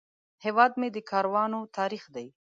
[0.45, 2.27] هیواد مې د کاروانو تاریخ دی